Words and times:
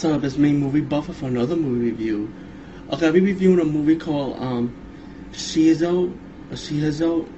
What's 0.00 0.14
up? 0.14 0.24
It's 0.24 0.38
me, 0.38 0.54
Movie 0.54 0.80
Buffer, 0.80 1.12
for 1.12 1.26
another 1.26 1.56
movie 1.56 1.90
review. 1.90 2.32
Okay, 2.90 3.04
I'll 3.04 3.12
be 3.12 3.20
reviewing 3.20 3.60
a 3.60 3.66
movie 3.66 3.96
called 3.96 4.40
um, 4.40 4.74
Shizo, 5.32 6.10
or 6.50 6.54
Shizo, 6.54 7.28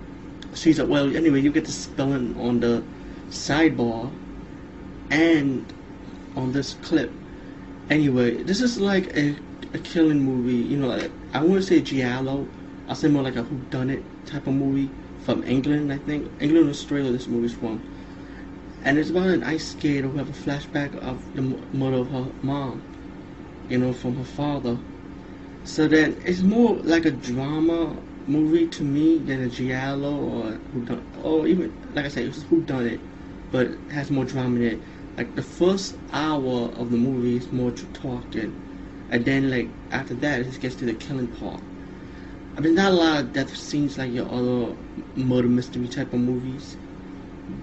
Shizo. 0.53 0.87
Well, 0.87 1.17
anyway, 1.17 1.41
you 1.41 1.51
get 1.51 1.65
the 1.65 1.73
spelling 1.73 2.39
on 2.39 2.61
the 2.61 2.85
sidebar 3.31 4.13
and 5.11 5.67
on 6.37 6.53
this 6.53 6.75
clip. 6.83 7.11
Anyway, 7.91 8.45
this 8.45 8.61
is 8.61 8.79
like 8.79 9.09
a, 9.17 9.35
a 9.75 9.79
killing 9.79 10.21
movie. 10.21 10.55
You 10.55 10.77
know, 10.77 10.87
like, 10.87 11.11
I 11.33 11.43
wouldn't 11.43 11.65
say 11.65 11.81
giallo. 11.81 12.47
I'll 12.87 12.95
say 12.95 13.09
more 13.09 13.25
like 13.25 13.35
a 13.35 13.43
whodunit 13.43 14.05
type 14.27 14.47
of 14.47 14.55
movie 14.55 14.89
from 15.25 15.43
England. 15.43 15.93
I 15.93 15.99
think 15.99 16.31
England, 16.39 16.71
Australia. 16.71 17.11
This 17.11 17.27
movie's 17.27 17.55
from, 17.55 17.83
and 18.85 18.99
it's 18.99 19.11
about 19.11 19.29
an 19.29 19.43
ice 19.45 19.69
skater 19.71 20.09
who 20.09 20.19
have 20.19 20.29
a 20.29 20.33
flashback 20.33 20.95
of 20.99 21.35
the 21.35 21.43
murder 21.73 21.99
of 21.99 22.11
her 22.11 22.27
mom. 22.43 22.83
You 23.69 23.79
know, 23.79 23.93
from 23.93 24.17
her 24.17 24.25
father. 24.25 24.79
So 25.65 25.87
then 25.89 26.17
it's 26.25 26.43
more 26.43 26.75
like 26.77 27.05
a 27.05 27.11
drama 27.11 27.97
movie 28.27 28.67
to 28.69 28.83
me 28.83 29.19
than 29.19 29.43
a 29.43 29.49
giallo 29.49 30.17
or 30.17 30.51
who 30.73 30.85
done 30.85 31.03
or 31.23 31.47
even 31.47 31.73
like 31.95 32.07
I 32.07 32.09
said, 32.09 32.27
it's 32.27 32.43
who 32.43 32.61
done 32.63 32.87
it, 32.87 33.01
but 33.51 33.67
it 33.67 33.79
has 33.91 34.11
more 34.11 34.25
drama 34.25 34.57
in 34.57 34.63
it. 34.63 34.83
Like 35.17 35.35
the 35.35 35.43
first 35.43 35.97
hour 36.13 36.71
of 36.77 36.91
the 36.91 36.97
movie 36.97 37.37
is 37.37 37.53
more 37.53 37.71
to 37.71 37.87
talking, 37.87 38.55
and 39.11 39.25
then 39.25 39.51
like 39.51 39.69
after 39.91 40.15
that 40.15 40.41
it 40.41 40.45
just 40.45 40.61
gets 40.61 40.75
to 40.77 40.87
the 40.87 40.95
killing 40.95 41.29
part. 41.29 41.61
I 42.57 42.61
mean, 42.61 42.75
not 42.75 42.93
a 42.93 42.95
lot 42.95 43.21
of 43.21 43.33
death 43.33 43.57
scenes 43.57 43.97
like 43.99 44.13
your 44.13 44.29
other 44.31 44.75
murder 45.17 45.49
mystery 45.49 45.89
type 45.89 46.13
of 46.13 46.21
movies, 46.21 46.77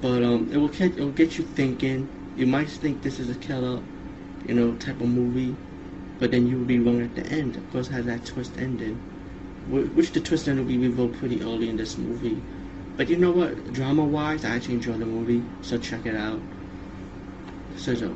but 0.02 0.24
um, 0.24 0.50
it 0.52 0.58
will 0.58 0.70
catch, 0.70 0.92
it 0.92 1.00
will 1.00 1.12
get 1.12 1.38
you 1.38 1.44
thinking. 1.44 2.10
You 2.36 2.46
might 2.48 2.70
think 2.70 3.02
this 3.02 3.20
is 3.20 3.30
a 3.30 3.36
killer, 3.36 3.82
you 4.46 4.54
know, 4.54 4.74
type 4.76 5.02
of 5.02 5.08
movie, 5.10 5.56
but 6.20 6.32
then 6.32 6.48
you 6.48 6.58
will 6.58 6.66
be 6.66 6.80
wrong 6.80 7.02
at 7.02 7.16
the 7.16 7.26
end. 7.28 7.56
Of 7.56 7.72
course, 7.72 7.88
has 7.90 8.06
that 8.06 8.26
twist 8.26 8.54
ending, 8.58 8.96
which 9.70 10.12
the 10.12 10.20
twist 10.20 10.48
ending 10.48 10.66
will 10.66 10.74
be 10.74 10.88
revealed 10.88 11.18
pretty 11.18 11.42
early 11.42 11.70
in 11.70 11.78
this 11.78 11.98
movie. 11.98 12.42
But 12.98 13.10
you 13.10 13.18
know 13.18 13.32
what? 13.32 13.74
Drama-wise, 13.74 14.44
I 14.44 14.56
actually 14.56 14.76
enjoy 14.76 14.98
the 14.98 15.06
movie, 15.06 15.44
so 15.62 15.78
check 15.78 16.06
it 16.06 16.16
out. 16.16 16.42
So, 17.78 18.14